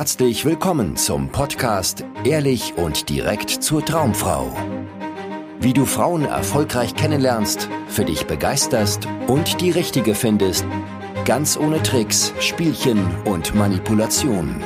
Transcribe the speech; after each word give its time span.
Herzlich 0.00 0.46
willkommen 0.46 0.96
zum 0.96 1.30
Podcast 1.30 2.06
Ehrlich 2.24 2.72
und 2.78 3.10
direkt 3.10 3.50
zur 3.50 3.84
Traumfrau. 3.84 4.50
Wie 5.60 5.74
du 5.74 5.84
Frauen 5.84 6.24
erfolgreich 6.24 6.94
kennenlernst, 6.94 7.68
für 7.86 8.06
dich 8.06 8.26
begeisterst 8.26 9.06
und 9.26 9.60
die 9.60 9.70
richtige 9.70 10.14
findest, 10.14 10.64
ganz 11.26 11.58
ohne 11.58 11.82
Tricks, 11.82 12.32
Spielchen 12.40 13.14
und 13.26 13.54
Manipulation. 13.54 14.64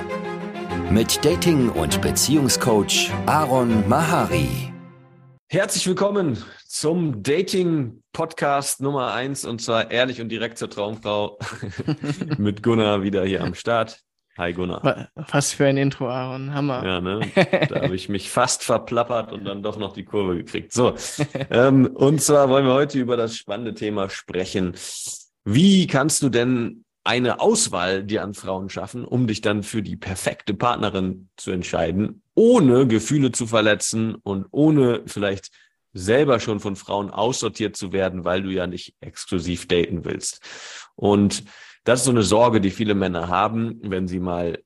Mit 0.88 1.24
Dating- 1.24 1.70
und 1.70 2.00
Beziehungscoach 2.00 3.10
Aaron 3.26 3.88
Mahari. 3.88 4.72
Herzlich 5.48 5.84
willkommen 5.88 6.38
zum 6.68 7.24
Dating-Podcast 7.24 8.80
Nummer 8.80 9.12
eins 9.12 9.44
und 9.44 9.60
zwar 9.60 9.90
ehrlich 9.90 10.20
und 10.20 10.28
direkt 10.28 10.58
zur 10.58 10.70
Traumfrau 10.70 11.40
mit 12.38 12.62
Gunnar 12.62 13.02
wieder 13.02 13.24
hier 13.24 13.42
am 13.42 13.54
Start. 13.54 14.04
Hi 14.36 14.52
Gunnar. 14.52 15.10
Was 15.14 15.52
für 15.52 15.66
ein 15.66 15.76
Intro, 15.76 16.08
Aaron. 16.08 16.52
Hammer. 16.52 16.84
Ja, 16.84 17.00
ne? 17.00 17.20
Da 17.68 17.82
habe 17.82 17.94
ich 17.94 18.08
mich 18.08 18.30
fast 18.30 18.64
verplappert 18.64 19.32
und 19.32 19.44
dann 19.44 19.62
doch 19.62 19.78
noch 19.78 19.92
die 19.92 20.04
Kurve 20.04 20.36
gekriegt. 20.36 20.72
So, 20.72 20.94
ähm, 21.50 21.86
und 21.86 22.20
zwar 22.20 22.48
wollen 22.48 22.66
wir 22.66 22.74
heute 22.74 22.98
über 22.98 23.16
das 23.16 23.36
spannende 23.36 23.74
Thema 23.74 24.10
sprechen. 24.10 24.74
Wie 25.44 25.86
kannst 25.86 26.22
du 26.22 26.30
denn 26.30 26.84
eine 27.04 27.40
Auswahl 27.40 28.02
dir 28.02 28.22
an 28.22 28.34
Frauen 28.34 28.70
schaffen, 28.70 29.04
um 29.04 29.26
dich 29.26 29.40
dann 29.40 29.62
für 29.62 29.82
die 29.82 29.96
perfekte 29.96 30.54
Partnerin 30.54 31.28
zu 31.36 31.52
entscheiden, 31.52 32.22
ohne 32.34 32.88
Gefühle 32.88 33.30
zu 33.30 33.46
verletzen 33.46 34.16
und 34.16 34.46
ohne 34.50 35.02
vielleicht 35.06 35.50
selber 35.92 36.40
schon 36.40 36.58
von 36.58 36.74
Frauen 36.74 37.10
aussortiert 37.10 37.76
zu 37.76 37.92
werden, 37.92 38.24
weil 38.24 38.42
du 38.42 38.50
ja 38.50 38.66
nicht 38.66 38.94
exklusiv 39.00 39.68
daten 39.68 40.04
willst. 40.04 40.40
Und 40.96 41.44
das 41.84 42.00
ist 42.00 42.06
so 42.06 42.10
eine 42.10 42.22
Sorge, 42.22 42.60
die 42.60 42.70
viele 42.70 42.94
Männer 42.94 43.28
haben, 43.28 43.78
wenn 43.82 44.08
sie 44.08 44.20
mal 44.20 44.62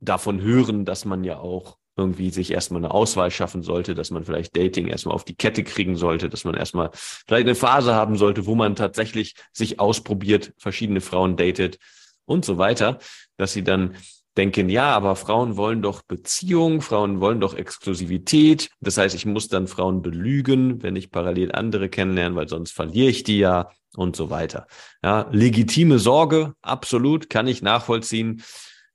davon 0.00 0.40
hören, 0.40 0.84
dass 0.84 1.04
man 1.04 1.24
ja 1.24 1.38
auch 1.38 1.76
irgendwie 1.96 2.30
sich 2.30 2.50
erstmal 2.50 2.80
eine 2.80 2.94
Auswahl 2.94 3.30
schaffen 3.30 3.62
sollte, 3.62 3.94
dass 3.94 4.10
man 4.10 4.24
vielleicht 4.24 4.56
Dating 4.56 4.86
erstmal 4.86 5.14
auf 5.14 5.24
die 5.24 5.34
Kette 5.34 5.64
kriegen 5.64 5.96
sollte, 5.96 6.28
dass 6.30 6.44
man 6.44 6.54
erstmal 6.54 6.90
vielleicht 6.94 7.46
eine 7.46 7.54
Phase 7.54 7.94
haben 7.94 8.16
sollte, 8.16 8.46
wo 8.46 8.54
man 8.54 8.74
tatsächlich 8.74 9.34
sich 9.52 9.78
ausprobiert, 9.78 10.54
verschiedene 10.56 11.00
Frauen 11.00 11.36
datet 11.36 11.78
und 12.24 12.44
so 12.44 12.56
weiter, 12.56 12.98
dass 13.36 13.52
sie 13.52 13.64
dann 13.64 13.96
denken, 14.36 14.68
ja, 14.68 14.94
aber 14.94 15.16
Frauen 15.16 15.56
wollen 15.56 15.82
doch 15.82 16.02
Beziehung, 16.02 16.80
Frauen 16.80 17.20
wollen 17.20 17.40
doch 17.40 17.54
Exklusivität. 17.54 18.70
Das 18.80 18.96
heißt, 18.96 19.14
ich 19.14 19.26
muss 19.26 19.48
dann 19.48 19.66
Frauen 19.66 20.02
belügen, 20.02 20.82
wenn 20.82 20.96
ich 20.96 21.10
parallel 21.10 21.52
andere 21.52 21.88
kennenlerne, 21.88 22.36
weil 22.36 22.48
sonst 22.48 22.72
verliere 22.72 23.10
ich 23.10 23.22
die 23.24 23.38
ja 23.38 23.70
und 23.96 24.16
so 24.16 24.30
weiter. 24.30 24.66
Ja, 25.02 25.28
legitime 25.32 25.98
Sorge, 25.98 26.54
absolut, 26.62 27.28
kann 27.28 27.46
ich 27.46 27.62
nachvollziehen. 27.62 28.42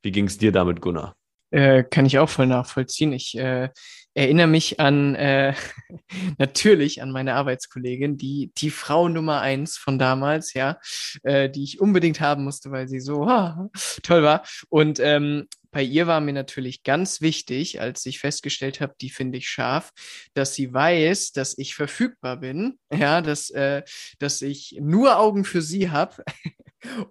Wie 0.02 0.12
ging 0.12 0.28
es 0.28 0.38
dir 0.38 0.52
damit, 0.52 0.82
Gunnar? 0.82 1.16
Äh, 1.52 1.84
kann 1.84 2.06
ich 2.06 2.20
auch 2.20 2.30
voll 2.30 2.48
nachvollziehen. 2.48 3.14
Ich 3.14 3.38
äh, 3.38 3.70
erinnere 4.16 4.48
mich 4.48 4.80
an 4.80 5.14
äh, 5.16 5.54
natürlich 6.38 7.02
an 7.02 7.12
meine 7.12 7.36
Arbeitskollegin, 7.36 8.18
die 8.18 8.52
die 8.58 8.72
Frau 8.72 9.08
Nummer 9.10 9.42
eins 9.42 9.78
von 9.78 10.00
damals, 10.00 10.54
ja, 10.54 10.80
äh, 11.24 11.50
die 11.50 11.64
ich 11.64 11.80
unbedingt 11.80 12.22
haben 12.22 12.44
musste, 12.44 12.72
weil 12.72 12.88
sie 12.88 13.02
so 13.02 13.24
ah, 13.28 13.70
toll 14.02 14.24
war. 14.24 14.44
Und 14.70 15.00
ähm, 15.00 15.48
bei 15.72 15.84
ihr 15.84 16.08
war 16.08 16.22
mir 16.22 16.32
natürlich 16.32 16.84
ganz 16.84 17.20
wichtig, 17.20 17.82
als 17.82 18.06
ich 18.06 18.20
festgestellt 18.20 18.80
habe, 18.80 18.96
die 19.02 19.10
finde 19.10 19.38
ich 19.38 19.50
scharf, 19.50 19.92
dass 20.34 20.56
sie 20.56 20.74
weiß, 20.74 21.34
dass 21.34 21.58
ich 21.58 21.76
verfügbar 21.76 22.38
bin, 22.38 22.80
ja, 22.94 23.22
dass, 23.22 23.50
äh, 23.50 23.84
dass 24.18 24.42
ich 24.42 24.78
nur 24.80 25.20
Augen 25.20 25.44
für 25.44 25.62
sie 25.62 25.92
habe. 25.92 26.24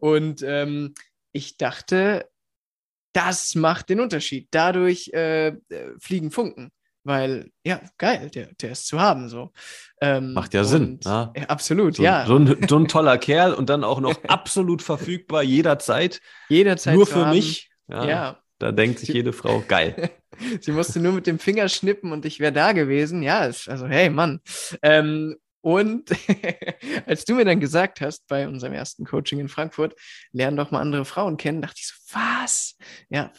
Und 0.01 0.43
ähm, 0.43 0.95
ich 1.33 1.59
dachte, 1.59 2.27
das 3.13 3.55
macht 3.55 3.91
den 3.91 4.01
Unterschied. 4.01 4.49
Dadurch 4.51 5.11
äh, 5.13 5.49
äh, 5.49 5.55
fliegen 5.99 6.31
Funken. 6.31 6.71
Weil, 7.05 7.51
ja, 7.65 7.81
geil, 7.99 8.31
der, 8.31 8.49
der 8.55 8.73
ist 8.73 8.87
zu 8.87 8.99
haben 8.99 9.29
so. 9.29 9.53
Ähm, 10.01 10.33
Macht 10.33 10.55
ja 10.55 10.65
Sinn. 10.65 11.01
Ja. 11.05 11.33
ja 11.37 11.45
absolut, 11.45 11.97
so, 11.97 12.03
ja. 12.03 12.25
So 12.27 12.37
ein, 12.37 12.67
so 12.67 12.79
ein 12.79 12.89
toller 12.89 13.19
Kerl 13.19 13.53
und 13.53 13.69
dann 13.69 13.85
auch 13.85 14.01
noch 14.01 14.25
absolut 14.29 14.81
verfügbar 14.81 15.43
jederzeit. 15.43 16.21
Jederzeit. 16.49 16.95
Nur 16.95 17.07
für 17.07 17.27
haben. 17.27 17.37
mich. 17.37 17.71
Ja. 17.89 18.05
ja. 18.07 18.39
Da 18.59 18.73
denkt 18.73 19.01
sich 19.01 19.11
jede 19.11 19.33
Frau, 19.35 19.63
geil. 19.67 20.11
Sie 20.61 20.73
musste 20.73 20.99
nur 21.01 21.13
mit 21.13 21.27
dem 21.27 21.39
Finger 21.39 21.69
schnippen 21.69 22.11
und 22.11 22.25
ich 22.25 22.41
wäre 22.41 22.53
da 22.53 22.73
gewesen. 22.73 23.23
Ja, 23.23 23.41
also 23.41 23.87
hey, 23.87 24.09
Mann. 24.09 24.41
Ähm, 24.81 25.37
und 25.65 26.11
als 27.07 27.25
du 27.25 27.35
mir 27.35 27.47
dann 27.47 27.59
gesagt 27.59 28.03
hast, 28.03 28.27
bei 28.29 28.47
unserem 28.47 28.75
ersten 28.75 29.07
Coaching 29.07 29.41
in 29.41 29.49
Frankfurt, 29.49 29.95
lern 30.31 30.57
doch 30.57 30.71
mal 30.71 30.81
andere 30.81 31.07
Frauen 31.07 31.39
kennen, 31.39 31.63
dachte 31.63 31.77
ich 31.79 31.87
so, 31.87 31.95
was? 32.13 32.77
Ja, 33.09 33.33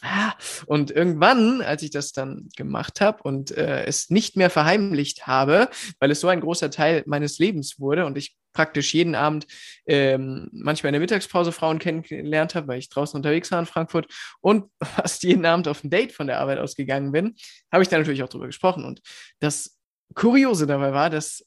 und 0.66 0.90
irgendwann, 0.90 1.62
als 1.62 1.84
ich 1.84 1.92
das 1.92 2.14
dann 2.14 2.50
gemacht 2.58 3.00
habe 3.00 3.22
und 3.22 3.52
äh, 3.52 3.86
es 3.86 4.10
nicht 4.10 4.38
mehr 4.38 4.50
verheimlicht 4.50 5.28
habe, 5.28 5.70
weil 6.00 6.10
es 6.10 6.20
so 6.20 6.28
ein 6.28 6.42
großer 6.42 6.72
Teil 6.72 7.04
meines 7.06 7.38
Lebens 7.38 7.80
wurde 7.80 8.08
und 8.08 8.18
ich 8.18 8.36
praktisch 8.54 8.96
jeden 8.96 9.14
Abend 9.14 9.46
ähm, 9.86 10.50
manchmal 10.52 10.90
in 10.90 10.94
der 10.94 11.02
Mittagspause 11.02 11.52
Frauen 11.52 11.78
kennengelernt 11.78 12.56
habe, 12.56 12.70
weil 12.70 12.80
ich 12.80 12.90
draußen 12.90 13.16
unterwegs 13.16 13.52
war 13.52 13.60
in 13.60 13.68
Frankfurt 13.68 14.12
und 14.42 14.72
fast 14.84 15.22
jeden 15.22 15.46
Abend 15.46 15.68
auf 15.68 15.84
ein 15.84 15.92
Date 15.92 16.12
von 16.12 16.26
der 16.26 16.40
Arbeit 16.40 16.58
ausgegangen 16.58 17.12
bin, 17.12 17.36
habe 17.72 17.84
ich 17.84 17.90
da 17.90 18.00
natürlich 18.00 18.24
auch 18.24 18.30
drüber 18.30 18.48
gesprochen. 18.48 18.84
Und 18.84 19.02
das 19.40 19.78
Kuriose 20.16 20.66
dabei 20.66 20.92
war, 20.92 21.12
dass 21.12 21.46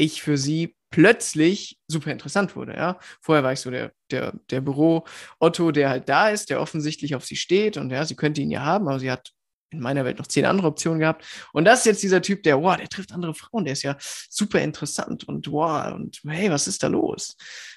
ich 0.00 0.22
für 0.22 0.36
sie 0.36 0.76
plötzlich 0.90 1.78
super 1.86 2.10
interessant 2.10 2.56
wurde. 2.56 2.74
Ja? 2.74 2.98
Vorher 3.20 3.44
war 3.44 3.52
ich 3.52 3.60
so 3.60 3.70
der, 3.70 3.92
der, 4.10 4.32
der 4.50 4.60
Büro-Otto, 4.60 5.70
der 5.70 5.88
halt 5.88 6.08
da 6.08 6.30
ist, 6.30 6.50
der 6.50 6.60
offensichtlich 6.60 7.14
auf 7.14 7.24
sie 7.24 7.36
steht 7.36 7.76
und 7.76 7.90
ja, 7.90 8.04
sie 8.04 8.16
könnte 8.16 8.40
ihn 8.40 8.50
ja 8.50 8.64
haben, 8.64 8.88
aber 8.88 8.98
sie 8.98 9.10
hat 9.10 9.32
in 9.72 9.80
meiner 9.80 10.04
Welt 10.04 10.18
noch 10.18 10.26
zehn 10.26 10.46
andere 10.46 10.66
Optionen 10.66 10.98
gehabt. 10.98 11.24
Und 11.52 11.64
das 11.64 11.80
ist 11.80 11.86
jetzt 11.86 12.02
dieser 12.02 12.22
Typ, 12.22 12.42
der, 12.42 12.60
wow, 12.60 12.76
der 12.76 12.88
trifft 12.88 13.12
andere 13.12 13.34
Frauen, 13.34 13.64
der 13.64 13.74
ist 13.74 13.82
ja 13.82 13.96
super 14.28 14.60
interessant 14.60 15.28
und 15.28 15.50
wow, 15.50 15.94
und 15.94 16.20
hey, 16.26 16.50
was 16.50 16.66
ist 16.66 16.82
da 16.82 16.88
los? 16.88 17.36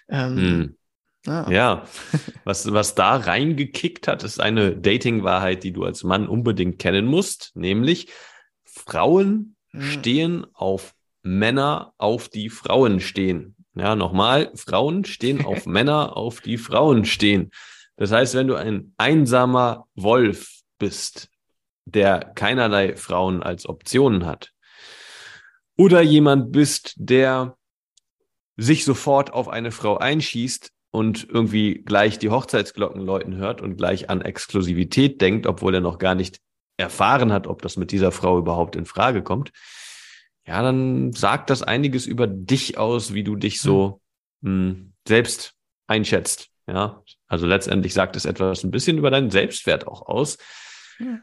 Ähm, 0.10 0.38
hm. 0.38 0.78
Ah. 1.26 1.50
Ja, 1.50 1.86
was, 2.44 2.72
was 2.74 2.96
da 2.96 3.16
reingekickt 3.16 4.08
hat, 4.08 4.24
ist 4.24 4.42
eine 4.42 4.76
Dating-Wahrheit, 4.76 5.64
die 5.64 5.72
du 5.72 5.84
als 5.84 6.04
Mann 6.04 6.28
unbedingt 6.28 6.80
kennen 6.80 7.06
musst, 7.06 7.52
nämlich 7.56 8.08
Frauen 8.66 9.56
hm. 9.70 9.82
stehen 9.84 10.48
auf 10.54 10.96
Männer 11.24 11.94
auf 11.98 12.30
die 12.30 12.50
Frauen 12.50 13.00
stehen. 13.00 13.56
Ja, 13.76 13.96
nochmal, 13.96 14.52
Frauen 14.56 15.04
stehen 15.06 15.44
auf 15.44 15.66
Männer, 15.66 16.16
auf 16.16 16.42
die 16.42 16.58
Frauen 16.58 17.06
stehen. 17.06 17.50
Das 17.96 18.12
heißt, 18.12 18.36
wenn 18.36 18.48
du 18.48 18.56
ein 18.56 18.94
einsamer 18.98 19.88
Wolf 19.96 20.62
bist, 20.78 21.30
der 21.86 22.20
keinerlei 22.36 22.96
Frauen 22.96 23.42
als 23.42 23.68
Optionen 23.68 24.26
hat, 24.26 24.52
oder 25.76 26.02
jemand 26.02 26.52
bist, 26.52 26.94
der 26.98 27.58
sich 28.58 28.86
sofort 28.86 29.34
auf 29.34 29.48
eine 29.48 29.72
Frau 29.72 29.98
einschießt 29.98 30.72
und 30.92 31.28
irgendwie 31.28 31.82
gleich 31.84 32.20
die 32.20 32.30
Hochzeitsglocken 32.30 33.02
läuten 33.02 33.36
hört 33.38 33.62
und 33.62 33.78
gleich 33.78 34.10
an 34.10 34.22
Exklusivität 34.22 35.20
denkt, 35.22 35.48
obwohl 35.48 35.74
er 35.74 35.82
noch 35.82 35.98
gar 35.98 36.14
nicht 36.14 36.40
erfahren 36.78 37.32
hat, 37.32 37.48
ob 37.48 37.64
das 37.64 37.78
mit 37.78 37.92
dieser 37.92 38.12
Frau 38.12 38.38
überhaupt 38.38 38.76
in 38.76 38.86
Frage 38.86 39.24
kommt, 39.24 39.52
ja, 40.46 40.62
dann 40.62 41.14
sagt 41.14 41.50
das 41.50 41.64
einiges 41.64 42.06
über 42.06 42.28
dich 42.28 42.78
aus, 42.78 43.14
wie 43.14 43.24
du 43.24 43.36
dich 43.36 43.62
so 43.62 44.02
hm. 44.42 44.68
mh, 44.68 44.76
selbst 45.08 45.56
einschätzt. 45.88 46.50
Ja, 46.68 47.04
also 47.28 47.46
letztendlich 47.46 47.94
sagt 47.94 48.16
es 48.16 48.26
etwas 48.26 48.64
ein 48.64 48.72
bisschen 48.72 48.98
über 48.98 49.12
deinen 49.12 49.32
Selbstwert 49.32 49.86
auch 49.86 50.04
aus. 50.04 50.38
Ja. 51.00 51.20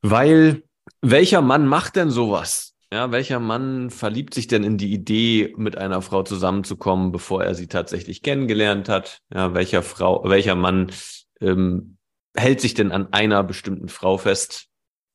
Weil 0.00 0.62
welcher 1.02 1.42
Mann 1.42 1.66
macht 1.66 1.96
denn 1.96 2.10
sowas? 2.10 2.74
Ja, 2.92 3.12
welcher 3.12 3.38
Mann 3.38 3.90
verliebt 3.90 4.34
sich 4.34 4.48
denn 4.48 4.64
in 4.64 4.76
die 4.76 4.92
Idee, 4.92 5.54
mit 5.56 5.78
einer 5.78 6.02
Frau 6.02 6.22
zusammenzukommen, 6.22 7.12
bevor 7.12 7.44
er 7.44 7.54
sie 7.54 7.68
tatsächlich 7.68 8.22
kennengelernt 8.22 8.88
hat? 8.88 9.20
Ja, 9.32 9.54
welcher 9.54 9.82
Frau, 9.82 10.28
welcher 10.28 10.56
Mann 10.56 10.90
ähm, 11.40 11.98
hält 12.34 12.60
sich 12.60 12.74
denn 12.74 12.90
an 12.90 13.12
einer 13.12 13.44
bestimmten 13.44 13.88
Frau 13.88 14.18
fest? 14.18 14.66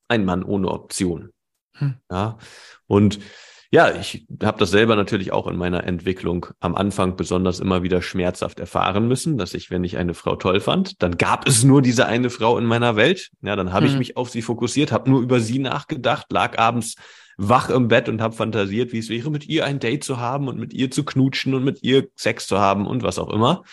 Ein 0.07 0.23
Mann 0.23 0.43
ohne 0.43 0.69
Option. 0.69 1.31
Hm. 1.75 1.95
Ja, 2.11 2.37
und 2.87 3.19
ja, 3.71 3.93
ich 3.93 4.25
habe 4.41 4.57
das 4.59 4.71
selber 4.71 4.95
natürlich 4.95 5.31
auch 5.31 5.47
in 5.47 5.57
meiner 5.57 5.83
Entwicklung 5.83 6.45
am 6.59 6.75
Anfang 6.75 7.17
besonders 7.17 7.59
immer 7.59 7.83
wieder 7.83 8.01
schmerzhaft 8.01 8.59
erfahren 8.59 9.07
müssen, 9.07 9.37
dass 9.37 9.53
ich, 9.53 9.69
wenn 9.69 9.83
ich 9.83 9.97
eine 9.97 10.13
Frau 10.13 10.35
toll 10.35 10.61
fand, 10.61 11.01
dann 11.01 11.17
gab 11.17 11.47
es 11.47 11.63
nur 11.63 11.81
diese 11.81 12.05
eine 12.05 12.29
Frau 12.29 12.57
in 12.57 12.65
meiner 12.65 12.95
Welt. 12.95 13.31
Ja, 13.41 13.55
dann 13.55 13.73
habe 13.73 13.85
hm. 13.85 13.93
ich 13.93 13.97
mich 13.97 14.17
auf 14.17 14.29
sie 14.29 14.41
fokussiert, 14.41 14.91
habe 14.91 15.09
nur 15.09 15.21
über 15.21 15.39
sie 15.39 15.59
nachgedacht, 15.59 16.31
lag 16.31 16.57
abends 16.57 16.95
wach 17.37 17.69
im 17.69 17.87
Bett 17.87 18.07
und 18.07 18.21
habe 18.21 18.35
fantasiert, 18.35 18.93
wie 18.93 18.99
es 18.99 19.09
wäre, 19.09 19.29
mit 19.29 19.47
ihr 19.47 19.65
ein 19.65 19.79
Date 19.79 20.03
zu 20.03 20.19
haben 20.19 20.47
und 20.47 20.57
mit 20.57 20.73
ihr 20.73 20.89
zu 20.91 21.03
knutschen 21.03 21.53
und 21.53 21.63
mit 21.63 21.83
ihr 21.83 22.07
Sex 22.15 22.47
zu 22.47 22.59
haben 22.59 22.87
und 22.87 23.03
was 23.03 23.19
auch 23.19 23.29
immer. 23.29 23.63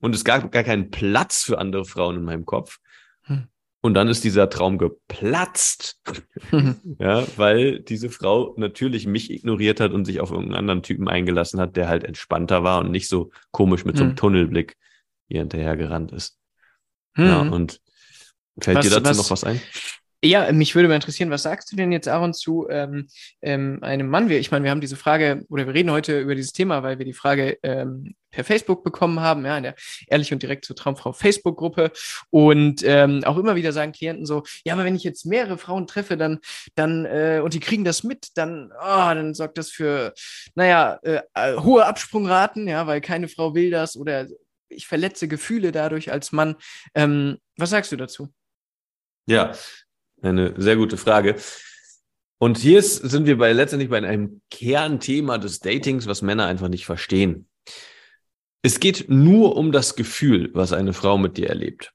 Und 0.00 0.14
es 0.14 0.24
gab 0.24 0.50
gar 0.50 0.64
keinen 0.64 0.90
Platz 0.90 1.42
für 1.42 1.58
andere 1.58 1.84
Frauen 1.84 2.16
in 2.16 2.24
meinem 2.24 2.44
Kopf. 2.44 2.78
Und 3.84 3.92
dann 3.92 4.08
ist 4.08 4.24
dieser 4.24 4.48
Traum 4.48 4.78
geplatzt. 4.78 6.00
ja, 6.98 7.22
weil 7.36 7.80
diese 7.80 8.08
Frau 8.08 8.54
natürlich 8.56 9.06
mich 9.06 9.30
ignoriert 9.30 9.78
hat 9.78 9.92
und 9.92 10.06
sich 10.06 10.20
auf 10.20 10.30
irgendeinen 10.30 10.58
anderen 10.58 10.82
Typen 10.82 11.06
eingelassen 11.06 11.60
hat, 11.60 11.76
der 11.76 11.86
halt 11.86 12.02
entspannter 12.02 12.64
war 12.64 12.80
und 12.80 12.90
nicht 12.90 13.08
so 13.08 13.30
komisch 13.50 13.84
mit 13.84 13.98
so 13.98 14.04
einem 14.04 14.12
hm. 14.12 14.16
Tunnelblick 14.16 14.78
hier 15.28 15.40
hinterher 15.40 15.76
gerannt 15.76 16.12
ist. 16.12 16.38
Ja, 17.14 17.42
hm. 17.42 17.52
und 17.52 17.82
Fällt 18.58 18.78
was, 18.78 18.86
dir 18.86 18.90
dazu 18.90 19.10
was, 19.10 19.16
noch 19.18 19.30
was 19.30 19.44
ein? 19.44 19.60
Ja, 20.24 20.50
mich 20.52 20.74
würde 20.74 20.88
mal 20.88 20.94
interessieren, 20.94 21.28
was 21.28 21.42
sagst 21.42 21.70
du 21.70 21.76
denn 21.76 21.92
jetzt, 21.92 22.08
Aaron, 22.08 22.32
zu 22.32 22.66
ähm, 22.70 23.08
ähm, 23.42 23.80
einem 23.82 24.08
Mann? 24.08 24.30
Ich 24.30 24.50
meine, 24.50 24.64
wir 24.64 24.70
haben 24.70 24.80
diese 24.80 24.96
Frage, 24.96 25.44
oder 25.50 25.66
wir 25.66 25.74
reden 25.74 25.90
heute 25.90 26.18
über 26.18 26.34
dieses 26.34 26.54
Thema, 26.54 26.82
weil 26.82 26.98
wir 26.98 27.04
die 27.04 27.12
Frage 27.12 27.58
ähm, 27.62 28.14
per 28.30 28.42
Facebook 28.42 28.82
bekommen 28.82 29.20
haben, 29.20 29.44
ja, 29.44 29.58
in 29.58 29.64
der 29.64 29.74
Ehrlich 30.06 30.32
und 30.32 30.42
Direkt 30.42 30.64
zur 30.64 30.76
Traumfrau 30.76 31.12
Facebook-Gruppe. 31.12 31.92
Und 32.30 32.82
ähm, 32.84 33.22
auch 33.24 33.36
immer 33.36 33.54
wieder 33.54 33.72
sagen 33.72 33.92
Klienten 33.92 34.24
so, 34.24 34.44
ja, 34.64 34.72
aber 34.72 34.84
wenn 34.84 34.96
ich 34.96 35.04
jetzt 35.04 35.26
mehrere 35.26 35.58
Frauen 35.58 35.86
treffe, 35.86 36.16
dann, 36.16 36.40
dann, 36.74 37.04
äh, 37.04 37.42
und 37.44 37.52
die 37.52 37.60
kriegen 37.60 37.84
das 37.84 38.02
mit, 38.02 38.28
dann, 38.34 38.72
oh, 38.80 39.12
dann 39.14 39.34
sorgt 39.34 39.58
das 39.58 39.68
für, 39.68 40.14
naja, 40.54 41.00
äh, 41.02 41.20
äh, 41.34 41.56
hohe 41.58 41.84
Absprungraten, 41.84 42.66
ja, 42.66 42.86
weil 42.86 43.02
keine 43.02 43.28
Frau 43.28 43.54
will 43.54 43.70
das 43.70 43.94
oder 43.94 44.26
ich 44.70 44.86
verletze 44.86 45.28
Gefühle 45.28 45.70
dadurch 45.70 46.10
als 46.10 46.32
Mann. 46.32 46.56
Ähm, 46.94 47.36
was 47.58 47.68
sagst 47.68 47.92
du 47.92 47.96
dazu? 47.96 48.32
Ja, 49.26 49.52
eine 50.24 50.54
sehr 50.56 50.76
gute 50.76 50.96
Frage. 50.96 51.36
Und 52.38 52.58
hier 52.58 52.78
ist, 52.78 52.96
sind 52.96 53.26
wir 53.26 53.38
bei, 53.38 53.52
letztendlich 53.52 53.90
bei 53.90 53.98
einem 53.98 54.40
Kernthema 54.50 55.38
des 55.38 55.60
Datings, 55.60 56.06
was 56.06 56.22
Männer 56.22 56.46
einfach 56.46 56.68
nicht 56.68 56.84
verstehen. 56.84 57.48
Es 58.62 58.80
geht 58.80 59.08
nur 59.08 59.56
um 59.56 59.72
das 59.72 59.94
Gefühl, 59.94 60.50
was 60.54 60.72
eine 60.72 60.92
Frau 60.92 61.18
mit 61.18 61.36
dir 61.36 61.48
erlebt. 61.48 61.92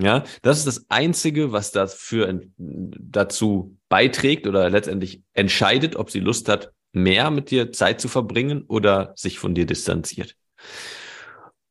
Ja, 0.00 0.22
das 0.42 0.58
ist 0.58 0.66
das 0.66 0.86
Einzige, 0.90 1.50
was 1.50 1.72
dafür 1.72 2.40
dazu 2.56 3.76
beiträgt 3.88 4.46
oder 4.46 4.70
letztendlich 4.70 5.22
entscheidet, 5.32 5.96
ob 5.96 6.10
sie 6.10 6.20
Lust 6.20 6.48
hat, 6.48 6.72
mehr 6.92 7.30
mit 7.30 7.50
dir 7.50 7.72
Zeit 7.72 8.00
zu 8.00 8.06
verbringen 8.08 8.62
oder 8.68 9.12
sich 9.16 9.38
von 9.38 9.54
dir 9.54 9.66
distanziert. 9.66 10.36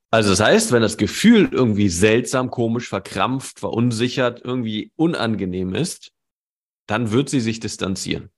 Also 0.09 0.29
das 0.29 0.39
heißt, 0.39 0.71
wenn 0.71 0.81
das 0.81 0.97
Gefühl 0.97 1.49
irgendwie 1.51 1.89
seltsam, 1.89 2.49
komisch, 2.49 2.87
verkrampft, 2.87 3.59
verunsichert, 3.59 4.41
irgendwie 4.43 4.91
unangenehm 4.95 5.75
ist, 5.75 6.11
dann 6.87 7.11
wird 7.11 7.29
sie 7.29 7.41
sich 7.41 7.59
distanzieren. 7.59 8.29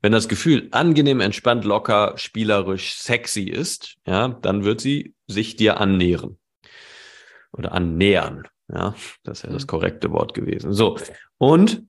Wenn 0.00 0.12
das 0.12 0.28
Gefühl 0.28 0.68
angenehm, 0.70 1.20
entspannt, 1.20 1.64
locker, 1.64 2.14
spielerisch, 2.16 2.94
sexy 2.94 3.44
ist, 3.44 3.96
ja, 4.06 4.28
dann 4.28 4.64
wird 4.64 4.80
sie 4.80 5.14
sich 5.26 5.56
dir 5.56 5.80
annähern. 5.80 6.38
Oder 7.52 7.72
annähern. 7.72 8.46
Ja, 8.68 8.94
das 9.22 9.38
ist 9.38 9.44
ja 9.44 9.50
das 9.50 9.62
mhm. 9.62 9.68
korrekte 9.68 10.10
Wort 10.10 10.34
gewesen. 10.34 10.72
So. 10.72 10.98
Und 11.38 11.84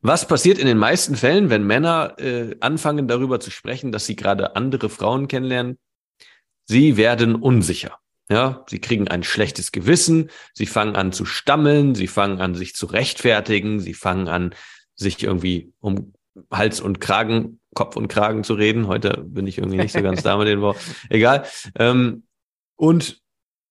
was 0.00 0.28
passiert 0.28 0.58
in 0.58 0.66
den 0.66 0.78
meisten 0.78 1.16
Fällen, 1.16 1.50
wenn 1.50 1.64
Männer 1.66 2.14
äh, 2.18 2.56
anfangen 2.60 3.08
darüber 3.08 3.40
zu 3.40 3.50
sprechen, 3.50 3.90
dass 3.90 4.06
sie 4.06 4.16
gerade 4.16 4.54
andere 4.54 4.88
Frauen 4.88 5.26
kennenlernen? 5.26 5.78
Sie 6.64 6.96
werden 6.96 7.34
unsicher. 7.34 7.98
Ja, 8.30 8.64
sie 8.68 8.78
kriegen 8.78 9.08
ein 9.08 9.22
schlechtes 9.22 9.72
Gewissen, 9.72 10.30
sie 10.52 10.66
fangen 10.66 10.96
an 10.96 11.12
zu 11.12 11.24
stammeln, 11.24 11.94
sie 11.94 12.08
fangen 12.08 12.40
an, 12.40 12.54
sich 12.54 12.74
zu 12.74 12.86
rechtfertigen, 12.86 13.80
sie 13.80 13.94
fangen 13.94 14.28
an, 14.28 14.54
sich 14.94 15.22
irgendwie 15.22 15.72
um 15.80 16.12
Hals 16.50 16.80
und 16.80 17.00
Kragen, 17.00 17.60
Kopf 17.74 17.96
und 17.96 18.08
Kragen 18.08 18.44
zu 18.44 18.54
reden. 18.54 18.86
Heute 18.86 19.24
bin 19.24 19.46
ich 19.46 19.58
irgendwie 19.58 19.78
nicht 19.78 19.92
so 19.92 20.02
ganz 20.02 20.22
da 20.22 20.36
mit 20.38 20.46
den 20.46 20.60
Worten. 20.60 20.80
Egal. 21.08 21.46
Ähm, 21.74 22.24
und 22.76 23.20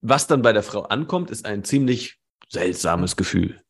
was 0.02 0.28
dann 0.28 0.42
bei 0.42 0.54
der 0.54 0.64
Frau 0.64 0.84
ankommt, 0.84 1.30
ist 1.32 1.46
ein 1.46 1.64
ziemlich 1.64 2.18
seltsames 2.50 3.16
Gefühl. 3.16 3.62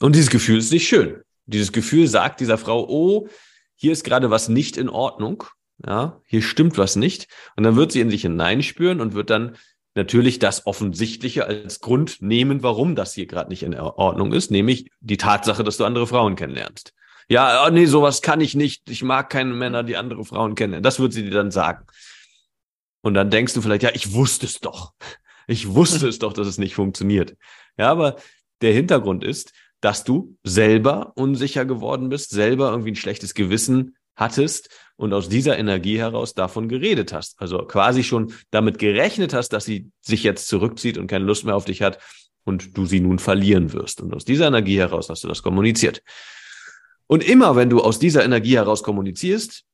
Und 0.00 0.14
dieses 0.14 0.30
Gefühl 0.30 0.58
ist 0.58 0.72
nicht 0.72 0.86
schön. 0.86 1.22
Dieses 1.46 1.72
Gefühl 1.72 2.06
sagt 2.06 2.40
dieser 2.40 2.58
Frau, 2.58 2.86
oh, 2.88 3.28
hier 3.74 3.92
ist 3.92 4.04
gerade 4.04 4.30
was 4.30 4.48
nicht 4.48 4.76
in 4.76 4.88
Ordnung. 4.88 5.44
Ja, 5.86 6.20
hier 6.26 6.42
stimmt 6.42 6.76
was 6.76 6.96
nicht. 6.96 7.28
Und 7.56 7.64
dann 7.64 7.76
wird 7.76 7.92
sie 7.92 8.00
in 8.00 8.10
sich 8.10 8.22
hineinspüren 8.22 9.00
und 9.00 9.14
wird 9.14 9.30
dann 9.30 9.56
natürlich 9.98 10.38
das 10.38 10.66
Offensichtliche 10.66 11.46
als 11.46 11.80
Grund 11.80 12.22
nehmen, 12.22 12.62
warum 12.62 12.94
das 12.94 13.12
hier 13.12 13.26
gerade 13.26 13.50
nicht 13.50 13.62
in 13.62 13.74
Ordnung 13.74 14.32
ist, 14.32 14.50
nämlich 14.50 14.90
die 15.00 15.18
Tatsache, 15.18 15.64
dass 15.64 15.76
du 15.76 15.84
andere 15.84 16.06
Frauen 16.06 16.36
kennenlernst. 16.36 16.94
Ja, 17.28 17.66
oh 17.66 17.70
nee, 17.70 17.84
sowas 17.84 18.22
kann 18.22 18.40
ich 18.40 18.54
nicht. 18.54 18.88
Ich 18.88 19.02
mag 19.02 19.28
keine 19.28 19.52
Männer, 19.52 19.82
die 19.82 19.98
andere 19.98 20.24
Frauen 20.24 20.54
kennen. 20.54 20.82
Das 20.82 20.98
wird 20.98 21.12
sie 21.12 21.24
dir 21.24 21.30
dann 21.30 21.50
sagen. 21.50 21.84
Und 23.02 23.12
dann 23.14 23.28
denkst 23.30 23.52
du 23.52 23.60
vielleicht, 23.60 23.82
ja, 23.82 23.90
ich 23.92 24.14
wusste 24.14 24.46
es 24.46 24.60
doch. 24.60 24.94
Ich 25.46 25.74
wusste 25.74 26.08
es 26.08 26.18
doch, 26.18 26.32
dass 26.32 26.46
es 26.46 26.58
nicht 26.58 26.74
funktioniert. 26.74 27.36
Ja, 27.76 27.90
aber 27.90 28.16
der 28.62 28.72
Hintergrund 28.72 29.24
ist, 29.24 29.52
dass 29.80 30.04
du 30.04 30.36
selber 30.42 31.12
unsicher 31.16 31.64
geworden 31.64 32.08
bist, 32.08 32.30
selber 32.30 32.70
irgendwie 32.70 32.92
ein 32.92 32.96
schlechtes 32.96 33.34
Gewissen 33.34 33.96
hattest 34.16 34.70
und 34.98 35.12
aus 35.12 35.28
dieser 35.28 35.56
Energie 35.58 35.98
heraus 35.98 36.34
davon 36.34 36.68
geredet 36.68 37.12
hast. 37.12 37.40
Also 37.40 37.58
quasi 37.58 38.02
schon 38.02 38.34
damit 38.50 38.78
gerechnet 38.78 39.32
hast, 39.32 39.50
dass 39.50 39.64
sie 39.64 39.90
sich 40.00 40.24
jetzt 40.24 40.48
zurückzieht 40.48 40.98
und 40.98 41.06
keine 41.06 41.24
Lust 41.24 41.44
mehr 41.44 41.54
auf 41.54 41.64
dich 41.64 41.82
hat 41.82 42.00
und 42.44 42.76
du 42.76 42.84
sie 42.84 42.98
nun 42.98 43.20
verlieren 43.20 43.72
wirst. 43.72 44.00
Und 44.00 44.12
aus 44.12 44.24
dieser 44.24 44.48
Energie 44.48 44.76
heraus 44.78 45.08
hast 45.08 45.22
du 45.22 45.28
das 45.28 45.42
kommuniziert. 45.42 46.02
Und 47.06 47.22
immer, 47.22 47.54
wenn 47.54 47.70
du 47.70 47.80
aus 47.80 48.00
dieser 48.00 48.24
Energie 48.24 48.56
heraus 48.56 48.82
kommunizierst, 48.82 49.64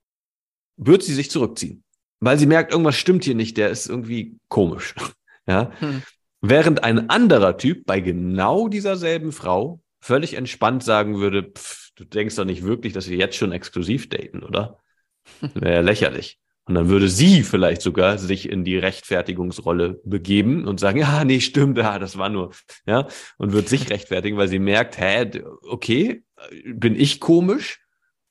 wird 0.77 1.03
sie 1.03 1.15
sich 1.15 1.31
zurückziehen. 1.31 1.85
Weil 2.21 2.39
sie 2.39 2.47
merkt, 2.47 2.73
irgendwas 2.73 2.97
stimmt 2.97 3.25
hier 3.25 3.35
nicht, 3.35 3.57
der 3.57 3.71
ist 3.71 3.89
irgendwie 3.89 4.37
komisch. 4.49 4.95
Ja. 5.47 5.73
Hm. 5.81 6.03
Während 6.41 6.85
ein 6.85 7.11
anderer 7.11 7.59
Typ 7.59 7.85
bei 7.85 8.01
genau 8.01 8.69
dieser 8.69 8.97
selben 8.97 9.31
Frau 9.31 9.83
völlig 10.01 10.33
entspannt 10.33 10.83
sagen 10.83 11.19
würde, 11.19 11.43
pff, 11.43 11.91
du 11.97 12.05
denkst 12.05 12.37
doch 12.37 12.47
nicht 12.47 12.63
wirklich, 12.63 12.95
dass 12.95 13.11
wir 13.11 13.19
jetzt 13.19 13.37
schon 13.37 13.53
exklusiv 13.53 14.09
daten, 14.09 14.43
oder? 14.43 14.79
Wäre 15.55 15.75
ja 15.75 15.81
lächerlich. 15.81 16.39
Und 16.67 16.77
dann 16.77 16.89
würde 16.89 17.09
sie 17.09 17.43
vielleicht 17.43 17.83
sogar 17.83 18.17
sich 18.17 18.49
in 18.49 18.65
die 18.65 18.79
Rechtfertigungsrolle 18.79 20.01
begeben 20.05 20.67
und 20.67 20.81
sagen, 20.81 20.99
ja, 20.99 21.23
nee, 21.25 21.41
stimmt, 21.41 21.77
ja, 21.77 21.99
das 21.99 22.17
war 22.17 22.31
nur, 22.31 22.53
ja, 22.87 23.07
und 23.37 23.53
wird 23.53 23.69
sich 23.69 23.91
rechtfertigen, 23.91 24.39
weil 24.39 24.49
sie 24.49 24.59
merkt, 24.59 24.99
hä, 24.99 25.31
okay, 25.69 26.25
bin 26.65 26.99
ich 26.99 27.21
komisch? 27.21 27.81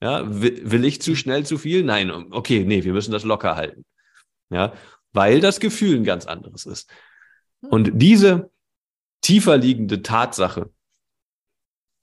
Ja, 0.02 0.24
will, 0.26 0.84
ich 0.84 1.02
zu 1.02 1.16
schnell 1.16 1.46
zu 1.46 1.58
viel? 1.58 1.84
Nein, 1.84 2.12
okay, 2.32 2.66
nee, 2.66 2.84
wir 2.84 2.92
müssen 2.92 3.12
das 3.12 3.24
locker 3.24 3.56
halten. 3.56 3.86
Ja, 4.50 4.74
weil 5.14 5.40
das 5.40 5.60
Gefühl 5.60 5.96
ein 5.96 6.04
ganz 6.04 6.26
anderes 6.26 6.66
ist. 6.66 6.90
Und 7.62 7.92
diese 7.94 8.52
tiefer 9.22 9.58
liegende 9.58 10.02
Tatsache, 10.02 10.72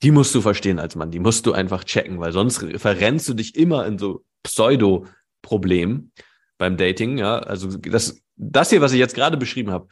die 0.01 0.11
musst 0.11 0.33
du 0.33 0.41
verstehen 0.41 0.79
als 0.79 0.95
Mann, 0.95 1.11
die 1.11 1.19
musst 1.19 1.45
du 1.45 1.51
einfach 1.51 1.83
checken, 1.83 2.19
weil 2.19 2.31
sonst 2.31 2.65
verrennst 2.77 3.29
du 3.29 3.35
dich 3.35 3.55
immer 3.55 3.85
in 3.85 3.99
so 3.99 4.25
Pseudo-Problem 4.43 6.11
beim 6.57 6.77
Dating. 6.77 7.17
Ja, 7.17 7.39
also 7.39 7.77
das, 7.77 8.21
das 8.35 8.69
hier, 8.69 8.81
was 8.81 8.93
ich 8.93 8.99
jetzt 8.99 9.15
gerade 9.15 9.37
beschrieben 9.37 9.71
habe, 9.71 9.87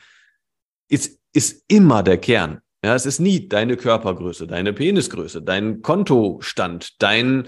ist, 0.90 1.20
ist 1.34 1.64
immer 1.68 2.04
der 2.04 2.18
Kern. 2.18 2.62
Ja, 2.84 2.96
es 2.96 3.06
ist 3.06 3.20
nie 3.20 3.48
deine 3.48 3.76
Körpergröße, 3.76 4.48
deine 4.48 4.72
Penisgröße, 4.72 5.42
dein 5.42 5.82
Kontostand, 5.82 7.02
dein 7.02 7.46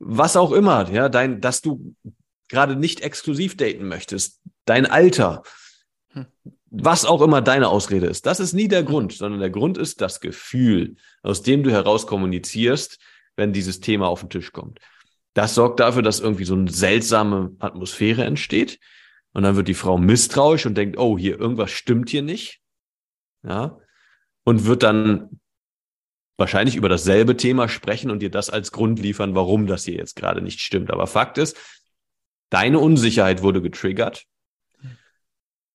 was 0.00 0.36
auch 0.36 0.52
immer, 0.52 0.90
ja, 0.90 1.08
dein, 1.08 1.40
dass 1.40 1.60
du 1.60 1.94
gerade 2.48 2.74
nicht 2.74 3.02
exklusiv 3.02 3.56
daten 3.56 3.86
möchtest, 3.86 4.40
dein 4.64 4.86
Alter, 4.86 5.42
hm. 6.12 6.26
was 6.70 7.04
auch 7.04 7.22
immer 7.22 7.42
deine 7.42 7.68
Ausrede 7.68 8.06
ist. 8.06 8.26
Das 8.26 8.40
ist 8.40 8.54
nie 8.54 8.66
der 8.66 8.82
Grund, 8.82 9.12
sondern 9.12 9.40
der 9.40 9.50
Grund 9.50 9.78
ist 9.78 10.00
das 10.00 10.20
Gefühl, 10.20 10.96
aus 11.22 11.42
dem 11.42 11.62
du 11.62 11.70
heraus 11.70 12.06
kommunizierst, 12.06 12.98
wenn 13.36 13.52
dieses 13.52 13.80
Thema 13.80 14.08
auf 14.08 14.20
den 14.20 14.30
Tisch 14.30 14.52
kommt. 14.52 14.80
Das 15.34 15.54
sorgt 15.54 15.80
dafür, 15.80 16.02
dass 16.02 16.20
irgendwie 16.20 16.44
so 16.44 16.54
eine 16.54 16.70
seltsame 16.70 17.54
Atmosphäre 17.58 18.24
entsteht. 18.24 18.78
Und 19.32 19.44
dann 19.44 19.56
wird 19.56 19.68
die 19.68 19.74
Frau 19.74 19.96
misstrauisch 19.96 20.66
und 20.66 20.74
denkt, 20.74 20.98
oh, 20.98 21.16
hier, 21.16 21.38
irgendwas 21.38 21.70
stimmt 21.70 22.10
hier 22.10 22.22
nicht. 22.22 22.60
Ja. 23.42 23.78
Und 24.44 24.66
wird 24.66 24.82
dann 24.82 25.40
wahrscheinlich 26.36 26.74
über 26.74 26.88
dasselbe 26.88 27.36
Thema 27.36 27.68
sprechen 27.68 28.10
und 28.10 28.20
dir 28.20 28.30
das 28.30 28.50
als 28.50 28.72
Grund 28.72 28.98
liefern, 28.98 29.34
warum 29.34 29.66
das 29.66 29.84
hier 29.84 29.94
jetzt 29.94 30.16
gerade 30.16 30.40
nicht 30.40 30.60
stimmt. 30.60 30.90
Aber 30.90 31.06
Fakt 31.06 31.38
ist, 31.38 31.56
deine 32.48 32.80
Unsicherheit 32.80 33.42
wurde 33.42 33.62
getriggert. 33.62 34.24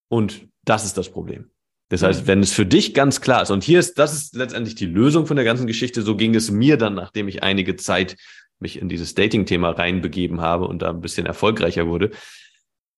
Und 0.09 0.47
das 0.63 0.83
ist 0.83 0.97
das 0.97 1.09
Problem. 1.09 1.51
Das 1.89 2.01
heißt, 2.01 2.23
mhm. 2.23 2.27
wenn 2.27 2.39
es 2.41 2.51
für 2.51 2.65
dich 2.65 2.93
ganz 2.93 3.21
klar 3.21 3.43
ist, 3.43 3.51
und 3.51 3.63
hier 3.63 3.79
ist, 3.79 3.99
das 3.99 4.13
ist 4.13 4.35
letztendlich 4.35 4.75
die 4.75 4.87
Lösung 4.87 5.27
von 5.27 5.35
der 5.35 5.45
ganzen 5.45 5.67
Geschichte, 5.67 6.01
so 6.01 6.17
ging 6.17 6.33
es 6.33 6.49
mir 6.49 6.77
dann, 6.77 6.95
nachdem 6.95 7.27
ich 7.27 7.43
einige 7.43 7.75
Zeit 7.75 8.17
mich 8.59 8.79
in 8.79 8.89
dieses 8.89 9.15
Dating-Thema 9.15 9.71
reinbegeben 9.71 10.41
habe 10.41 10.65
und 10.65 10.81
da 10.81 10.89
ein 10.89 11.01
bisschen 11.01 11.25
erfolgreicher 11.25 11.87
wurde. 11.87 12.11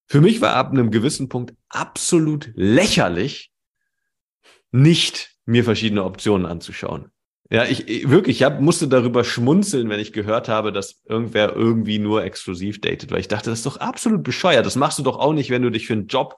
Für 0.07 0.21
mich 0.21 0.41
war 0.41 0.55
ab 0.55 0.71
einem 0.71 0.91
gewissen 0.91 1.29
Punkt 1.29 1.53
absolut 1.69 2.51
lächerlich, 2.55 3.51
nicht 4.71 5.31
mir 5.45 5.63
verschiedene 5.63 6.03
Optionen 6.03 6.45
anzuschauen. 6.45 7.11
Ja, 7.49 7.63
ich, 7.63 7.87
ich 7.87 8.09
wirklich, 8.09 8.37
ich 8.37 8.43
hab, 8.43 8.59
musste 8.59 8.89
darüber 8.89 9.23
schmunzeln, 9.23 9.89
wenn 9.89 10.01
ich 10.01 10.11
gehört 10.11 10.49
habe, 10.49 10.73
dass 10.73 11.01
irgendwer 11.07 11.55
irgendwie 11.55 11.97
nur 11.97 12.23
exklusiv 12.23 12.81
datet, 12.81 13.09
weil 13.11 13.21
ich 13.21 13.29
dachte, 13.29 13.49
das 13.49 13.59
ist 13.59 13.65
doch 13.65 13.77
absolut 13.77 14.23
bescheuert. 14.23 14.65
Das 14.65 14.75
machst 14.75 14.99
du 14.99 15.03
doch 15.03 15.17
auch 15.17 15.31
nicht, 15.31 15.49
wenn 15.49 15.61
du 15.61 15.71
dich 15.71 15.87
für 15.87 15.93
einen 15.93 16.07
Job 16.07 16.35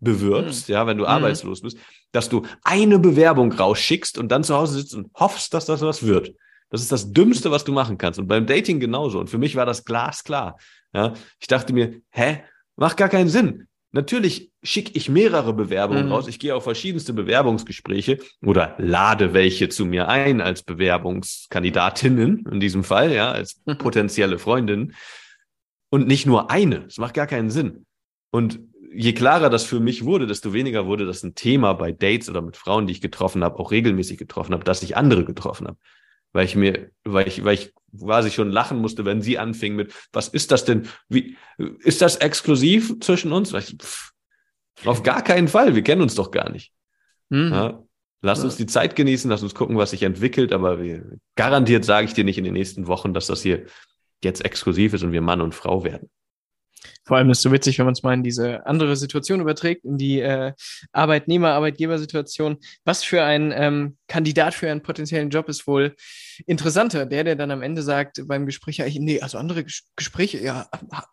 bewirbst, 0.00 0.68
mhm. 0.68 0.74
ja, 0.74 0.86
wenn 0.86 0.98
du 0.98 1.04
mhm. 1.04 1.10
arbeitslos 1.10 1.62
bist, 1.62 1.78
dass 2.12 2.28
du 2.28 2.42
eine 2.64 2.98
Bewerbung 2.98 3.52
rausschickst 3.52 4.18
und 4.18 4.28
dann 4.30 4.44
zu 4.44 4.54
Hause 4.54 4.78
sitzt 4.78 4.94
und 4.94 5.10
hoffst, 5.14 5.54
dass 5.54 5.64
das 5.64 5.80
was 5.80 6.04
wird. 6.04 6.34
Das 6.72 6.80
ist 6.80 6.90
das 6.90 7.12
Dümmste, 7.12 7.50
was 7.50 7.64
du 7.64 7.72
machen 7.72 7.98
kannst. 7.98 8.18
Und 8.18 8.26
beim 8.26 8.46
Dating 8.46 8.80
genauso. 8.80 9.20
Und 9.20 9.28
für 9.28 9.36
mich 9.36 9.56
war 9.56 9.66
das 9.66 9.84
glasklar. 9.84 10.56
Ja, 10.94 11.12
ich 11.38 11.46
dachte 11.46 11.74
mir, 11.74 12.00
hä, 12.10 12.40
macht 12.76 12.96
gar 12.96 13.10
keinen 13.10 13.28
Sinn. 13.28 13.68
Natürlich 13.90 14.50
schicke 14.62 14.92
ich 14.94 15.10
mehrere 15.10 15.52
Bewerbungen 15.52 16.06
mhm. 16.06 16.12
raus. 16.12 16.28
Ich 16.28 16.38
gehe 16.38 16.54
auf 16.54 16.64
verschiedenste 16.64 17.12
Bewerbungsgespräche 17.12 18.20
oder 18.42 18.74
lade 18.78 19.34
welche 19.34 19.68
zu 19.68 19.84
mir 19.84 20.08
ein 20.08 20.40
als 20.40 20.62
Bewerbungskandidatinnen 20.62 22.46
in 22.50 22.58
diesem 22.58 22.84
Fall, 22.84 23.12
ja, 23.12 23.30
als 23.30 23.60
potenzielle 23.78 24.38
Freundinnen. 24.38 24.94
Und 25.90 26.08
nicht 26.08 26.24
nur 26.24 26.50
eine. 26.50 26.80
Das 26.80 26.96
macht 26.96 27.12
gar 27.12 27.26
keinen 27.26 27.50
Sinn. 27.50 27.84
Und 28.30 28.60
je 28.94 29.12
klarer 29.12 29.50
das 29.50 29.64
für 29.64 29.78
mich 29.78 30.06
wurde, 30.06 30.26
desto 30.26 30.54
weniger 30.54 30.86
wurde 30.86 31.04
das 31.04 31.22
ein 31.22 31.34
Thema 31.34 31.74
bei 31.74 31.92
Dates 31.92 32.30
oder 32.30 32.40
mit 32.40 32.56
Frauen, 32.56 32.86
die 32.86 32.94
ich 32.94 33.02
getroffen 33.02 33.44
habe, 33.44 33.58
auch 33.58 33.72
regelmäßig 33.72 34.16
getroffen 34.16 34.54
habe, 34.54 34.64
dass 34.64 34.82
ich 34.82 34.96
andere 34.96 35.26
getroffen 35.26 35.66
habe. 35.66 35.76
Weil 36.32 36.46
ich 36.46 36.56
mir, 36.56 36.90
weil 37.04 37.28
ich, 37.28 37.44
weil 37.44 37.54
ich 37.54 37.72
quasi 37.98 38.30
schon 38.30 38.50
lachen 38.50 38.78
musste, 38.78 39.04
wenn 39.04 39.20
sie 39.20 39.38
anfing 39.38 39.76
mit, 39.76 39.92
was 40.12 40.28
ist 40.28 40.50
das 40.50 40.64
denn? 40.64 40.88
Wie, 41.08 41.36
ist 41.80 42.00
das 42.00 42.16
exklusiv 42.16 43.00
zwischen 43.00 43.32
uns? 43.32 43.52
Ich, 43.52 43.76
pff, 43.76 44.12
auf 44.84 45.02
gar 45.02 45.22
keinen 45.22 45.48
Fall. 45.48 45.74
Wir 45.74 45.82
kennen 45.82 46.02
uns 46.02 46.14
doch 46.14 46.30
gar 46.30 46.50
nicht. 46.50 46.72
Mhm. 47.28 47.50
Ja, 47.52 47.82
lass 48.22 48.42
uns 48.42 48.56
die 48.56 48.66
Zeit 48.66 48.96
genießen, 48.96 49.30
lass 49.30 49.42
uns 49.42 49.54
gucken, 49.54 49.76
was 49.76 49.90
sich 49.90 50.02
entwickelt, 50.02 50.52
aber 50.52 50.82
wir, 50.82 51.18
garantiert 51.36 51.84
sage 51.84 52.06
ich 52.06 52.14
dir 52.14 52.24
nicht 52.24 52.38
in 52.38 52.44
den 52.44 52.54
nächsten 52.54 52.86
Wochen, 52.86 53.14
dass 53.14 53.26
das 53.26 53.42
hier 53.42 53.66
jetzt 54.24 54.44
exklusiv 54.44 54.94
ist 54.94 55.02
und 55.02 55.12
wir 55.12 55.22
Mann 55.22 55.40
und 55.40 55.54
Frau 55.54 55.84
werden. 55.84 56.08
Vor 57.04 57.16
allem 57.16 57.30
ist 57.30 57.38
es 57.38 57.42
so 57.42 57.52
witzig, 57.52 57.78
wenn 57.78 57.86
man 57.86 57.92
es 57.92 58.02
mal 58.02 58.14
in 58.14 58.22
diese 58.22 58.66
andere 58.66 58.96
Situation 58.96 59.40
überträgt, 59.40 59.84
in 59.84 59.98
die 59.98 60.20
äh, 60.20 60.52
Arbeitnehmer-Arbeitgeber-Situation. 60.92 62.58
Was 62.84 63.04
für 63.04 63.22
ein 63.22 63.52
ähm, 63.54 63.96
Kandidat 64.08 64.54
für 64.54 64.70
einen 64.70 64.82
potenziellen 64.82 65.30
Job 65.30 65.48
ist 65.48 65.66
wohl 65.66 65.94
interessanter? 66.46 67.06
Der, 67.06 67.24
der 67.24 67.36
dann 67.36 67.50
am 67.50 67.62
Ende 67.62 67.82
sagt 67.82 68.26
beim 68.26 68.46
Gespräch, 68.46 68.78
ja, 68.78 68.86
ich, 68.86 68.98
nee, 68.98 69.20
also 69.20 69.38
andere 69.38 69.64
Ges 69.64 69.84
Gespräche, 69.96 70.38
ja, 70.38 70.68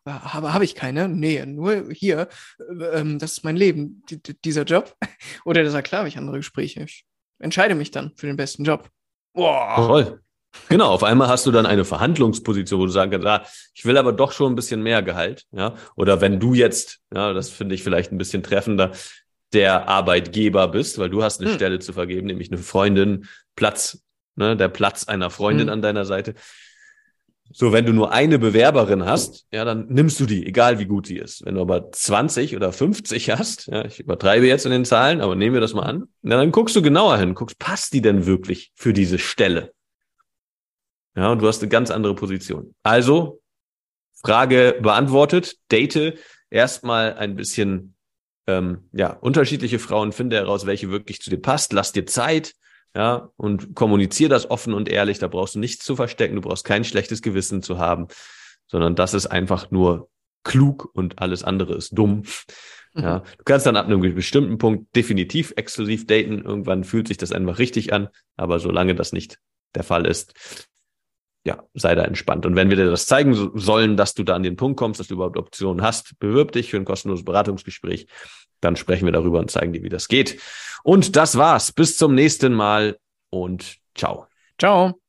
habe 0.06 0.54
hab 0.54 0.62
ich 0.62 0.76
keine. 0.76 1.10
Nee, 1.10 1.46
nur 1.46 1.92
hier, 1.92 2.28
äh, 2.60 3.00
ähm, 3.00 3.20
das 3.20 3.34
ist 3.34 3.44
mein 3.44 3.58
Leben, 3.58 4.04
die, 4.10 4.22
dieser 4.42 4.64
Job. 4.64 4.96
Oder 5.46 5.62
der 5.62 5.72
sagt, 5.72 5.88
klar, 5.88 6.00
habe 6.00 6.10
ich 6.10 6.18
andere 6.18 6.38
Gespräche. 6.38 6.84
Ich 6.84 7.06
entscheide 7.40 7.76
mich 7.76 7.92
dann 7.92 8.14
für 8.16 8.28
den 8.28 8.38
besten 8.38 8.64
Job. 8.64 8.90
Boah. 9.34 9.76
Toll. 9.76 10.22
Genau, 10.68 10.90
auf 10.90 11.04
einmal 11.04 11.28
hast 11.28 11.46
du 11.46 11.52
dann 11.52 11.66
eine 11.66 11.86
Verhandlungsposition, 11.86 12.80
wo 12.80 12.86
du 12.86 12.92
sagen 12.92 13.12
kannst, 13.12 13.28
ah, 13.28 13.44
ich 13.74 13.86
will 13.86 13.98
aber 13.98 14.14
doch 14.14 14.32
schon 14.32 14.54
ein 14.54 14.56
bisschen 14.56 14.82
mehr 14.82 15.02
Gehalt, 15.02 15.46
ja. 15.52 15.76
Oder 15.96 16.22
wenn 16.22 16.40
du 16.40 16.54
jetzt, 16.54 17.00
ja, 17.14 17.34
das 17.34 17.50
finde 17.50 17.76
ich 17.76 17.84
vielleicht 17.84 18.12
ein 18.12 18.18
bisschen 18.18 18.44
treffender, 18.44 18.92
der 19.54 19.88
Arbeitgeber 19.88 20.68
bist, 20.68 21.00
weil 21.00 21.10
du 21.10 21.24
hast 21.24 21.42
eine 21.42 21.50
hm. 21.50 21.56
Stelle 21.56 21.80
zu 21.80 21.94
vergeben, 21.94 22.28
nämlich 22.28 22.52
eine 22.52 22.60
Freundin, 22.60 23.26
Platz, 23.56 24.04
ne, 24.36 24.56
der 24.56 24.70
Platz 24.70 25.08
einer 25.08 25.30
Freundin 25.30 25.68
hm. 25.68 25.74
an 25.74 25.82
deiner 25.82 26.06
Seite. 26.06 26.36
So, 27.52 27.72
wenn 27.72 27.86
du 27.86 27.94
nur 27.94 28.12
eine 28.12 28.38
Bewerberin 28.38 29.06
hast, 29.06 29.48
ja, 29.52 29.66
dann 29.66 29.88
nimmst 29.88 30.20
du 30.20 30.28
die, 30.28 30.46
egal 30.46 30.78
wie 30.78 30.86
gut 30.86 31.08
sie 31.08 31.18
ist. 31.18 31.44
Wenn 31.46 31.56
du 31.56 31.62
aber 31.62 31.92
20 31.92 32.56
oder 32.56 32.72
50 32.72 33.32
hast, 33.32 33.68
ja, 33.68 33.86
ich 33.86 34.00
übertreibe 34.00 34.46
jetzt 34.46 34.66
in 34.66 34.72
den 34.72 34.86
Zahlen, 34.86 35.20
aber 35.20 35.36
nehmen 35.36 35.56
wir 35.56 35.62
das 35.62 35.74
mal 35.74 35.82
an, 35.82 36.04
ja, 36.22 36.38
dann 36.38 36.52
guckst 36.52 36.76
du 36.76 36.84
genauer 36.84 37.18
hin, 37.18 37.34
guckst, 37.34 37.58
passt 37.58 37.94
die 37.94 38.02
denn 38.02 38.28
wirklich 38.28 38.72
für 38.76 38.94
diese 38.94 39.18
Stelle? 39.18 39.72
Ja, 41.16 41.32
und 41.32 41.42
du 41.42 41.48
hast 41.48 41.62
eine 41.62 41.70
ganz 41.70 41.92
andere 41.92 42.16
Position. 42.16 42.74
Also, 42.84 43.42
Frage 44.24 44.78
beantwortet, 44.82 45.58
date 45.72 46.20
erstmal 46.50 47.16
ein 47.16 47.36
bisschen 47.36 47.96
ähm, 48.48 48.90
ja, 48.92 49.14
unterschiedliche 49.14 49.80
Frauen, 49.80 50.12
finde 50.12 50.38
heraus, 50.38 50.66
welche 50.66 50.90
wirklich 50.90 51.22
zu 51.22 51.30
dir 51.30 51.42
passt, 51.42 51.74
lass 51.74 51.92
dir 51.92 52.06
Zeit, 52.06 52.56
ja, 52.96 53.30
und 53.38 53.76
kommunizier 53.76 54.30
das 54.30 54.50
offen 54.50 54.74
und 54.74 54.90
ehrlich. 54.90 55.20
Da 55.20 55.28
brauchst 55.28 55.56
du 55.56 55.60
nichts 55.60 55.86
zu 55.86 55.96
verstecken, 55.96 56.36
du 56.36 56.42
brauchst 56.42 56.66
kein 56.66 56.84
schlechtes 56.84 57.22
Gewissen 57.22 57.62
zu 57.62 57.78
haben, 57.78 58.08
sondern 58.68 58.96
das 58.96 59.14
ist 59.14 59.28
einfach 59.28 59.72
nur 59.72 60.10
klug 60.44 60.90
und 60.94 61.20
alles 61.20 61.44
andere 61.44 61.76
ist 61.76 61.92
dumm. 61.98 62.24
Mhm. 62.94 63.04
Ja, 63.04 63.20
du 63.20 63.44
kannst 63.46 63.66
dann 63.66 63.78
ab 63.78 63.86
einem 63.86 64.16
bestimmten 64.16 64.58
Punkt 64.58 64.96
definitiv 64.96 65.54
exklusiv 65.56 66.08
daten. 66.08 66.42
Irgendwann 66.44 66.84
fühlt 66.84 67.08
sich 67.08 67.18
das 67.18 67.32
einfach 67.32 67.60
richtig 67.60 67.94
an. 67.94 68.10
Aber 68.36 68.60
solange 68.60 68.96
das 68.96 69.14
nicht 69.14 69.40
der 69.76 69.84
Fall 69.84 70.08
ist, 70.08 70.34
ja, 71.46 71.64
sei 71.74 71.96
da 71.96 72.04
entspannt. 72.04 72.46
Und 72.46 72.56
wenn 72.56 72.70
wir 72.70 72.78
dir 72.78 72.90
das 72.90 73.06
zeigen 73.06 73.52
sollen, 73.56 73.98
dass 73.98 74.14
du 74.14 74.24
da 74.24 74.36
an 74.36 74.44
den 74.44 74.56
Punkt 74.56 74.78
kommst, 74.78 75.00
dass 75.00 75.08
du 75.08 75.16
überhaupt 75.16 75.38
Optionen 75.38 75.82
hast, 75.82 76.20
bewirb 76.20 76.52
dich 76.52 76.70
für 76.70 76.78
ein 76.78 76.86
kostenloses 76.86 77.26
Beratungsgespräch. 77.26 78.08
Dann 78.62 78.76
sprechen 78.76 79.06
wir 79.06 79.14
darüber 79.14 79.40
und 79.40 79.50
zeigen 79.50 79.74
dir, 79.74 79.84
wie 79.84 79.90
das 79.90 80.08
geht. 80.08 80.40
Und 80.84 81.16
das 81.16 81.38
war's. 81.38 81.72
Bis 81.72 81.98
zum 81.98 82.14
nächsten 82.14 82.54
Mal 82.54 82.98
und 83.30 83.78
ciao. 83.96 84.28
Ciao. 84.58 85.00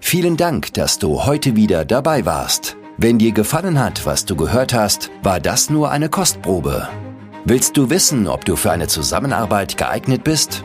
Vielen 0.00 0.36
Dank, 0.36 0.74
dass 0.74 0.98
du 0.98 1.24
heute 1.24 1.56
wieder 1.56 1.84
dabei 1.84 2.24
warst. 2.26 2.76
Wenn 2.98 3.18
dir 3.18 3.32
gefallen 3.32 3.78
hat, 3.78 4.06
was 4.06 4.24
du 4.24 4.36
gehört 4.36 4.74
hast, 4.74 5.10
war 5.22 5.40
das 5.40 5.70
nur 5.70 5.90
eine 5.90 6.08
Kostprobe. 6.08 6.88
Willst 7.44 7.76
du 7.76 7.90
wissen, 7.90 8.26
ob 8.26 8.44
du 8.44 8.56
für 8.56 8.70
eine 8.70 8.88
Zusammenarbeit 8.88 9.76
geeignet 9.76 10.24
bist? 10.24 10.64